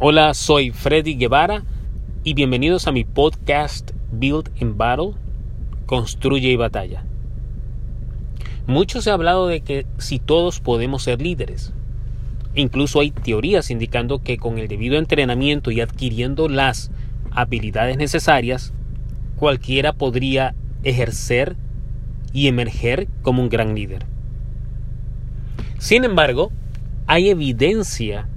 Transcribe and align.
Hola, 0.00 0.34
soy 0.34 0.72
Freddy 0.72 1.14
Guevara 1.14 1.62
y 2.24 2.34
bienvenidos 2.34 2.88
a 2.88 2.92
mi 2.92 3.04
podcast 3.04 3.92
Build 4.10 4.50
in 4.60 4.76
Battle, 4.76 5.12
Construye 5.86 6.50
y 6.50 6.56
Batalla. 6.56 7.04
Mucho 8.66 9.00
se 9.00 9.10
ha 9.10 9.14
hablado 9.14 9.46
de 9.46 9.60
que 9.60 9.86
si 9.98 10.18
todos 10.18 10.58
podemos 10.58 11.04
ser 11.04 11.22
líderes. 11.22 11.72
Incluso 12.56 12.98
hay 12.98 13.12
teorías 13.12 13.70
indicando 13.70 14.20
que 14.20 14.36
con 14.36 14.58
el 14.58 14.66
debido 14.66 14.98
entrenamiento 14.98 15.70
y 15.70 15.80
adquiriendo 15.80 16.48
las 16.48 16.90
habilidades 17.30 17.96
necesarias, 17.96 18.74
cualquiera 19.36 19.92
podría 19.92 20.56
ejercer 20.82 21.56
y 22.32 22.48
emerger 22.48 23.06
como 23.22 23.42
un 23.42 23.48
gran 23.48 23.76
líder. 23.76 24.06
Sin 25.78 26.02
embargo, 26.02 26.50
hay 27.06 27.28
evidencia 27.28 28.28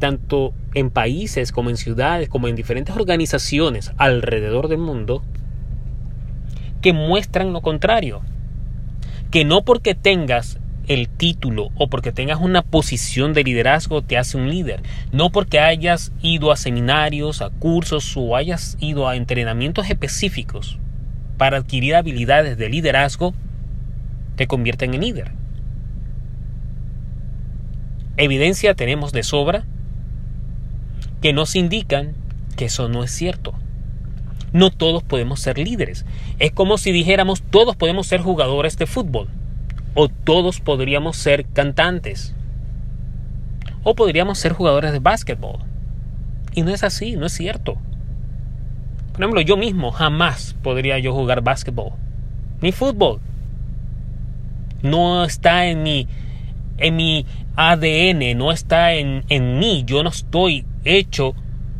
tanto 0.00 0.52
en 0.74 0.90
países 0.90 1.52
como 1.52 1.70
en 1.70 1.76
ciudades, 1.76 2.28
como 2.28 2.48
en 2.48 2.56
diferentes 2.56 2.94
organizaciones 2.96 3.92
alrededor 3.96 4.68
del 4.68 4.78
mundo, 4.78 5.22
que 6.80 6.92
muestran 6.92 7.52
lo 7.52 7.62
contrario. 7.62 8.20
Que 9.30 9.44
no 9.44 9.64
porque 9.64 9.94
tengas 9.94 10.58
el 10.86 11.08
título 11.08 11.70
o 11.76 11.88
porque 11.88 12.12
tengas 12.12 12.40
una 12.40 12.62
posición 12.62 13.32
de 13.32 13.42
liderazgo 13.42 14.02
te 14.02 14.18
hace 14.18 14.36
un 14.36 14.50
líder. 14.50 14.82
No 15.12 15.30
porque 15.30 15.60
hayas 15.60 16.12
ido 16.20 16.52
a 16.52 16.56
seminarios, 16.56 17.40
a 17.42 17.50
cursos 17.50 18.14
o 18.16 18.36
hayas 18.36 18.76
ido 18.80 19.08
a 19.08 19.16
entrenamientos 19.16 19.88
específicos 19.88 20.78
para 21.38 21.58
adquirir 21.58 21.94
habilidades 21.94 22.56
de 22.58 22.68
liderazgo 22.68 23.34
te 24.36 24.46
convierten 24.46 24.94
en 24.94 25.00
líder. 25.00 25.32
Evidencia 28.16 28.74
tenemos 28.74 29.12
de 29.12 29.22
sobra 29.22 29.64
que 31.24 31.32
nos 31.32 31.56
indican 31.56 32.12
que 32.54 32.66
eso 32.66 32.90
no 32.90 33.02
es 33.02 33.10
cierto. 33.10 33.54
No 34.52 34.68
todos 34.68 35.02
podemos 35.02 35.40
ser 35.40 35.56
líderes. 35.56 36.04
Es 36.38 36.52
como 36.52 36.76
si 36.76 36.92
dijéramos 36.92 37.40
todos 37.40 37.76
podemos 37.76 38.06
ser 38.06 38.20
jugadores 38.20 38.76
de 38.76 38.84
fútbol. 38.84 39.28
O 39.94 40.10
todos 40.10 40.60
podríamos 40.60 41.16
ser 41.16 41.46
cantantes. 41.46 42.34
O 43.84 43.94
podríamos 43.94 44.38
ser 44.38 44.52
jugadores 44.52 44.92
de 44.92 44.98
básquetbol. 44.98 45.60
Y 46.52 46.60
no 46.60 46.74
es 46.74 46.84
así, 46.84 47.16
no 47.16 47.24
es 47.24 47.32
cierto. 47.32 47.78
Por 49.12 49.22
ejemplo, 49.22 49.40
yo 49.40 49.56
mismo 49.56 49.92
jamás 49.92 50.54
podría 50.62 50.98
yo 50.98 51.14
jugar 51.14 51.40
básquetbol. 51.40 51.92
Ni 52.60 52.70
fútbol. 52.70 53.18
No 54.82 55.24
está 55.24 55.68
en 55.68 55.84
mi, 55.84 56.06
en 56.76 56.96
mi 56.96 57.24
ADN, 57.56 58.36
no 58.36 58.52
está 58.52 58.92
en, 58.92 59.24
en 59.30 59.58
mí. 59.58 59.84
Yo 59.86 60.02
no 60.02 60.10
estoy 60.10 60.66
hecho 60.84 61.34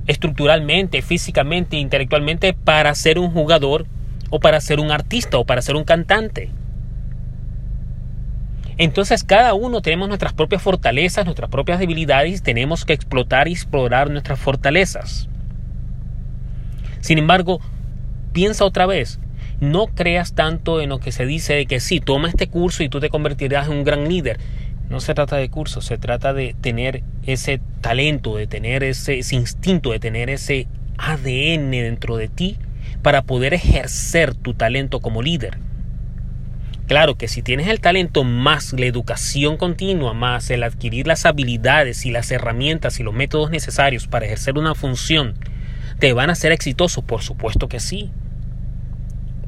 estructuralmente, 0.07 1.03
físicamente, 1.03 1.77
intelectualmente 1.77 2.53
para 2.53 2.95
ser 2.95 3.19
un 3.19 3.31
jugador 3.31 3.87
o 4.31 4.41
para 4.41 4.61
ser 4.61 4.81
un 4.81 4.91
artista 4.91 5.39
o 5.39 5.45
para 5.45 5.63
ser 5.63 5.77
un 5.77 5.85
cantante. 5.85 6.51
Entonces 8.77 9.23
cada 9.23 9.55
uno 9.55 9.83
tenemos 9.83 10.09
nuestras 10.09 10.33
propias 10.33 10.61
fortalezas, 10.61 11.25
nuestras 11.25 11.49
propias 11.49 11.79
debilidades 11.79 12.43
tenemos 12.43 12.85
que 12.85 12.93
explotar 12.93 13.47
y 13.47 13.53
explorar 13.53 14.11
nuestras 14.11 14.39
fortalezas. 14.39 15.29
Sin 17.01 17.19
embargo, 17.19 17.61
piensa 18.33 18.65
otra 18.65 18.87
vez, 18.87 19.21
no 19.61 19.87
creas 19.87 20.35
tanto 20.35 20.81
en 20.81 20.89
lo 20.89 20.99
que 20.99 21.13
se 21.13 21.27
dice 21.27 21.55
de 21.55 21.67
que 21.67 21.79
sí, 21.79 22.01
toma 22.01 22.29
este 22.29 22.49
curso 22.49 22.83
y 22.83 22.89
tú 22.89 22.99
te 22.99 23.11
convertirás 23.11 23.69
en 23.69 23.75
un 23.75 23.85
gran 23.85 24.09
líder. 24.09 24.41
No 24.89 25.01
se 25.01 25.15
trata 25.15 25.37
de 25.37 25.49
cursos, 25.49 25.87
se 25.87 25.99
trata 25.99 26.33
de 26.33 26.55
tener 26.61 27.03
ese 27.27 27.61
talento, 27.81 28.37
de 28.37 28.47
tener 28.47 28.83
ese, 28.83 29.21
instinto, 29.33 29.93
de 29.93 29.99
tener 29.99 30.31
ese 30.31 30.69
ADN 30.99 31.71
dentro 31.71 32.17
de 32.17 32.29
ti 32.29 32.59
para 33.03 33.23
poder 33.23 33.55
ejercer 33.55 34.35
tu 34.35 34.55
talento 34.55 35.01
como 35.01 35.23
líder. 35.23 35.59
Claro 36.87 37.17
que 37.17 37.29
si 37.29 37.41
tienes 37.43 37.69
el 37.69 37.81
talento 37.81 38.25
más 38.25 38.75
la 38.75 38.85
educación 38.85 39.57
continua, 39.57 40.13
más 40.13 40.51
el 40.51 40.63
adquirir 40.63 41.07
las 41.07 41.25
habilidades 41.25 42.05
y 42.05 42.11
las 42.11 42.31
herramientas 42.31 43.01
y 43.01 43.03
los 43.03 43.15
métodos 43.15 43.51
necesarios 43.51 44.07
para 44.07 44.27
ejercer 44.27 44.59
una 44.59 44.75
función, 44.75 45.35
¿te 45.99 46.13
van 46.13 46.29
a 46.29 46.35
ser 46.35 46.53
exitoso? 46.53 47.01
Por 47.01 47.23
supuesto 47.23 47.69
que 47.69 47.81
sí. 47.81 48.11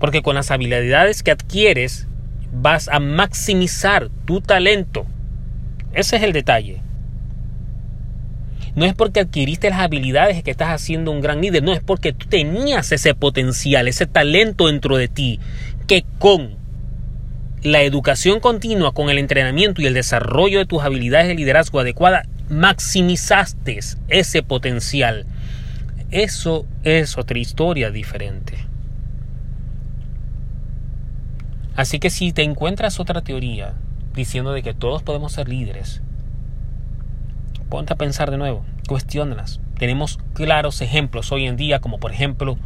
Porque 0.00 0.22
con 0.22 0.34
las 0.34 0.50
habilidades 0.50 1.22
que 1.22 1.30
adquieres 1.30 2.08
vas 2.52 2.88
a 2.88 3.00
maximizar 3.00 4.08
tu 4.24 4.40
talento 4.40 5.06
ese 5.92 6.16
es 6.16 6.22
el 6.22 6.32
detalle. 6.32 6.82
No 8.74 8.84
es 8.84 8.94
porque 8.94 9.20
adquiriste 9.20 9.70
las 9.70 9.80
habilidades 9.80 10.42
que 10.42 10.50
estás 10.50 10.68
haciendo 10.68 11.10
un 11.10 11.22
gran 11.22 11.40
líder, 11.40 11.62
no 11.62 11.72
es 11.72 11.80
porque 11.80 12.12
tú 12.12 12.26
tenías 12.28 12.92
ese 12.92 13.14
potencial, 13.14 13.88
ese 13.88 14.06
talento 14.06 14.66
dentro 14.66 14.98
de 14.98 15.08
ti, 15.08 15.40
que 15.86 16.04
con 16.18 16.56
la 17.62 17.80
educación 17.82 18.38
continua, 18.38 18.92
con 18.92 19.08
el 19.08 19.18
entrenamiento 19.18 19.80
y 19.80 19.86
el 19.86 19.94
desarrollo 19.94 20.58
de 20.58 20.66
tus 20.66 20.82
habilidades 20.82 21.28
de 21.28 21.34
liderazgo 21.34 21.80
adecuada, 21.80 22.24
maximizaste 22.50 23.78
ese 24.08 24.42
potencial. 24.42 25.24
Eso 26.10 26.66
es 26.84 27.16
otra 27.16 27.38
historia 27.38 27.90
diferente. 27.90 28.58
Así 31.74 31.98
que 31.98 32.10
si 32.10 32.32
te 32.32 32.42
encuentras 32.42 33.00
otra 33.00 33.22
teoría 33.22 33.74
diciendo 34.16 34.52
de 34.52 34.64
que 34.64 34.74
todos 34.74 35.04
podemos 35.04 35.32
ser 35.32 35.48
líderes. 35.48 36.02
Ponte 37.68 37.92
a 37.92 37.96
pensar 37.96 38.32
de 38.32 38.38
nuevo, 38.38 38.64
cuestiónalas. 38.88 39.60
Tenemos 39.78 40.18
claros 40.32 40.80
ejemplos 40.80 41.30
hoy 41.30 41.46
en 41.46 41.56
día, 41.56 41.78
como 41.78 42.00
por 42.00 42.10
ejemplo 42.10 42.58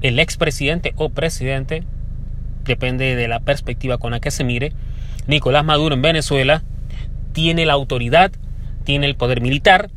el 0.00 0.18
expresidente 0.18 0.94
o 0.96 1.10
presidente, 1.10 1.84
depende 2.64 3.14
de 3.14 3.28
la 3.28 3.40
perspectiva 3.40 3.98
con 3.98 4.12
la 4.12 4.20
que 4.20 4.30
se 4.30 4.44
mire, 4.44 4.72
Nicolás 5.26 5.64
Maduro 5.64 5.94
en 5.94 6.02
Venezuela, 6.02 6.62
tiene 7.32 7.66
la 7.66 7.74
autoridad, 7.74 8.32
tiene 8.84 9.06
el 9.06 9.14
poder 9.14 9.42
militar, 9.42 9.90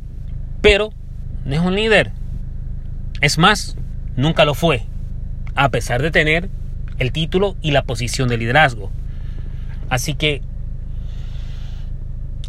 pero 0.60 0.92
no 1.46 1.54
es 1.54 1.60
un 1.60 1.74
líder. 1.74 2.12
Es 3.22 3.38
más, 3.38 3.78
nunca 4.16 4.44
lo 4.44 4.52
fue, 4.52 4.82
a 5.54 5.70
pesar 5.70 6.02
de 6.02 6.10
tener 6.10 6.50
el 6.98 7.12
título 7.12 7.56
y 7.62 7.70
la 7.70 7.84
posición 7.84 8.28
de 8.28 8.36
liderazgo. 8.36 8.90
Así 9.88 10.14
que, 10.14 10.42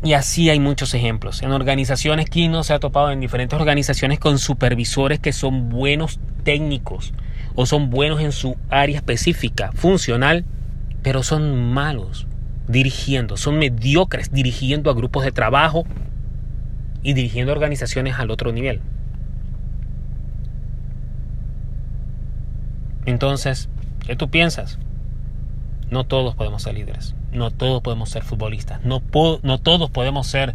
y 0.03 0.13
así 0.13 0.50
hay 0.50 0.59
muchos 0.59 0.94
ejemplos. 0.94 1.41
En 1.41 1.51
organizaciones, 1.51 2.28
no 2.50 2.63
se 2.63 2.73
ha 2.73 2.79
topado 2.79 3.12
en 3.12 3.19
diferentes 3.19 3.59
organizaciones 3.59 4.19
con 4.19 4.40
supervisores 4.40 5.19
que 5.19 5.34
son 5.34 5.69
buenos 5.69 6.19
técnicos 6.44 7.13
o 7.56 7.66
son 7.66 7.90
buenos 7.90 8.22
en 8.22 8.31
su 8.31 8.57
área 8.69 8.97
específica, 8.97 9.72
funcional, 9.73 10.46
pero 11.01 11.23
son 11.23 11.73
malos 11.73 12.28
dirigiendo, 12.68 13.38
son 13.38 13.57
mediocres 13.59 14.31
dirigiendo 14.31 14.90
a 14.90 14.94
grupos 14.94 15.23
de 15.23 15.31
trabajo 15.31 15.85
y 17.03 17.13
dirigiendo 17.13 17.52
organizaciones 17.52 18.16
al 18.17 18.31
otro 18.31 18.52
nivel. 18.52 18.81
Entonces, 23.06 23.69
¿qué 24.06 24.16
tú 24.16 24.29
piensas? 24.29 24.79
No 25.96 26.04
todos 26.04 26.36
podemos 26.36 26.64
ser 26.64 26.74
líderes, 26.74 27.16
no 27.32 27.52
todos 27.52 27.82
podemos 27.82 28.10
ser 28.10 28.22
futbolistas, 28.22 28.84
no, 28.84 29.02
no 29.44 29.58
todos 29.60 29.90
podemos 29.90 30.28
ser 30.28 30.54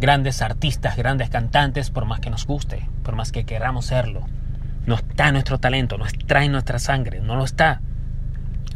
grandes 0.00 0.40
artistas, 0.40 0.96
grandes 0.96 1.28
cantantes, 1.28 1.90
por 1.90 2.06
más 2.06 2.20
que 2.20 2.30
nos 2.30 2.46
guste, 2.46 2.88
por 3.02 3.14
más 3.14 3.30
que 3.30 3.44
queramos 3.44 3.84
serlo. 3.84 4.22
No 4.86 4.94
está 4.94 5.30
nuestro 5.30 5.58
talento, 5.58 5.98
no 5.98 6.06
está 6.06 6.42
en 6.42 6.52
nuestra 6.52 6.78
sangre, 6.78 7.20
no 7.20 7.36
lo 7.36 7.44
está. 7.44 7.82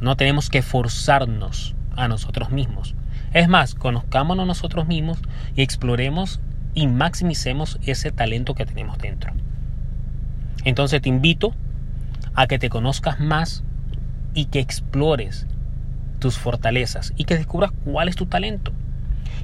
No 0.02 0.14
tenemos 0.14 0.50
que 0.50 0.60
forzarnos 0.60 1.74
a 1.96 2.08
nosotros 2.08 2.50
mismos. 2.50 2.94
Es 3.32 3.48
más, 3.48 3.74
conozcámonos 3.74 4.46
nosotros 4.46 4.86
mismos 4.86 5.16
y 5.56 5.62
exploremos 5.62 6.42
y 6.74 6.88
maximicemos 6.88 7.78
ese 7.86 8.12
talento 8.12 8.54
que 8.54 8.66
tenemos 8.66 8.98
dentro. 8.98 9.32
Entonces 10.66 11.00
te 11.00 11.08
invito 11.08 11.54
a 12.34 12.46
que 12.48 12.58
te 12.58 12.68
conozcas 12.68 13.18
más 13.18 13.64
y 14.34 14.44
que 14.44 14.60
explores 14.60 15.46
tus 16.22 16.38
fortalezas 16.38 17.12
y 17.16 17.24
que 17.24 17.36
descubras 17.36 17.72
cuál 17.84 18.08
es 18.08 18.14
tu 18.14 18.26
talento. 18.26 18.72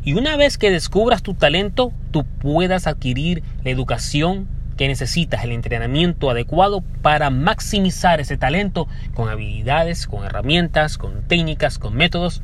Y 0.05 0.15
una 0.15 0.37
vez 0.37 0.57
que 0.59 0.71
descubras 0.71 1.25
tu 1.25 1.35
talento, 1.35 1.93
tú 2.13 2.25
puedas 2.25 2.87
adquirir 2.87 3.43
la 3.65 3.71
educación 3.71 4.47
que 4.77 4.87
necesitas, 4.87 5.43
el 5.43 5.51
entrenamiento 5.51 6.31
adecuado 6.31 6.83
para 7.03 7.31
maximizar 7.31 8.21
ese 8.21 8.37
talento 8.37 8.87
con 9.13 9.29
habilidades, 9.29 10.07
con 10.07 10.25
herramientas, 10.25 10.99
con 10.99 11.23
técnicas, 11.27 11.81
con 11.81 11.97
métodos. 11.97 12.43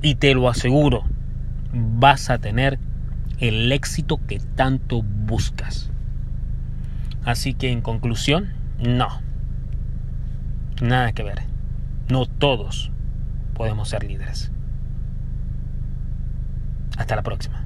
Y 0.00 0.14
te 0.14 0.32
lo 0.34 0.48
aseguro, 0.48 1.04
vas 1.74 2.30
a 2.30 2.38
tener 2.38 2.78
el 3.38 3.70
éxito 3.70 4.18
que 4.26 4.40
tanto 4.54 5.02
buscas. 5.02 5.90
Así 7.26 7.52
que 7.52 7.70
en 7.70 7.82
conclusión, 7.82 8.54
no. 8.78 9.20
Nada 10.80 11.12
que 11.12 11.24
ver. 11.24 11.55
No 12.08 12.26
todos 12.26 12.92
podemos 13.54 13.88
ser 13.88 14.04
líderes. 14.04 14.52
Hasta 16.96 17.16
la 17.16 17.22
próxima. 17.22 17.65